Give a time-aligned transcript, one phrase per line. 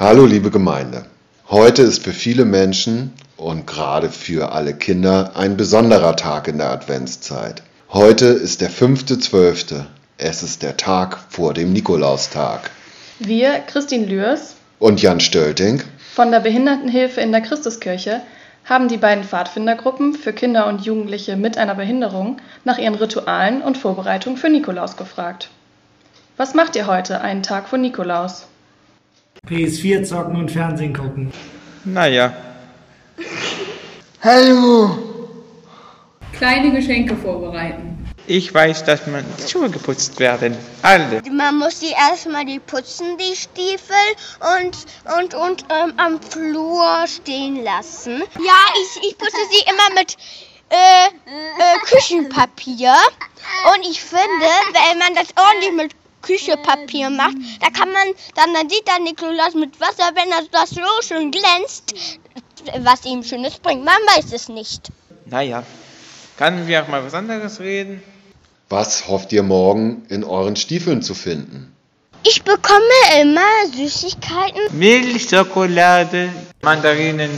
[0.00, 1.04] Hallo liebe Gemeinde.
[1.50, 6.70] Heute ist für viele Menschen und gerade für alle Kinder ein besonderer Tag in der
[6.70, 7.62] Adventszeit.
[7.90, 9.84] Heute ist der 5.12.
[10.16, 12.70] Es ist der Tag vor dem Nikolaustag.
[13.18, 15.82] Wir, Christine Lührs Und Jan Stölting
[16.14, 18.22] von der Behindertenhilfe in der Christuskirche,
[18.64, 23.76] haben die beiden Pfadfindergruppen für Kinder und Jugendliche mit einer Behinderung nach ihren Ritualen und
[23.76, 25.50] Vorbereitungen für Nikolaus gefragt.
[26.38, 28.46] Was macht ihr heute, einen Tag vor Nikolaus?
[29.48, 31.32] PS4 zocken und Fernsehen gucken.
[31.84, 32.32] Naja,
[36.32, 38.06] Kleine Geschenke vorbereiten.
[38.26, 40.56] ich weiß, dass man die Schuhe geputzt werden.
[40.82, 41.22] Alle.
[41.30, 43.96] Man muss die erstmal die putzen, die Stiefel,
[44.58, 44.76] und,
[45.18, 48.22] und, und ähm, am Flur stehen lassen.
[48.38, 50.16] Ja, ich, ich putze sie immer mit
[50.70, 52.94] äh, äh, Küchenpapier.
[53.74, 58.68] Und ich finde, wenn man das ordentlich mit Küchenpapier macht, da kann man, dann, dann
[58.68, 61.94] sieht der Nikolaus mit Wasser, wenn das, das so schön glänzt,
[62.80, 63.84] was ihm Schönes bringt.
[63.84, 64.90] Man weiß es nicht.
[65.26, 65.64] Naja,
[66.36, 68.02] können wir auch mal was anderes reden?
[68.68, 71.74] Was hofft ihr morgen in euren Stiefeln zu finden?
[72.22, 74.60] Ich bekomme immer Süßigkeiten.
[74.72, 76.28] Milch, Schokolade,
[76.62, 77.30] Mandarinen,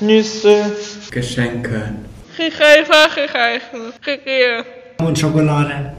[0.00, 0.74] Nüsse.
[1.10, 1.94] Geschenke.
[4.02, 4.64] Geschenke.
[4.98, 5.92] Und Schokolade.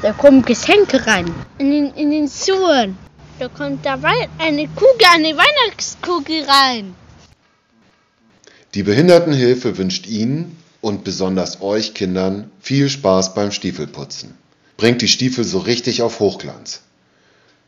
[0.00, 1.26] Da kommen Geschenke rein.
[1.58, 2.96] In den, in den Schuhen.
[3.40, 3.98] Da kommt da
[4.38, 6.94] eine Kugel, eine Weihnachtskugel rein.
[8.74, 14.38] Die Behindertenhilfe wünscht Ihnen und besonders euch Kindern viel Spaß beim Stiefelputzen.
[14.76, 16.82] Bringt die Stiefel so richtig auf Hochglanz.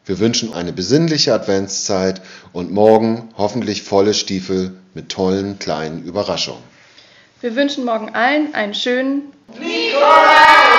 [0.06, 6.62] Wir wünschen eine besinnliche Adventszeit und morgen hoffentlich volle Stiefel mit tollen kleinen Überraschungen.
[7.40, 10.69] Wir wünschen morgen allen einen schönen Nikolaus!